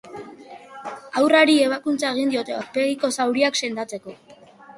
[1.19, 4.19] Haurrari ebakuntza egin diote, aurpegiko zauriak sendatzeko.